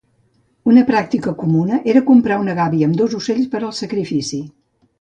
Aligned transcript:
Una 0.71 0.83
pràctica 0.87 1.33
comuna 1.41 1.79
era 1.93 2.03
comprar 2.09 2.39
una 2.45 2.55
gàbia 2.61 2.89
amb 2.89 2.97
dos 3.03 3.13
ocells 3.21 3.53
per 3.55 3.61
al 3.69 3.77
sacrifici. 3.85 4.41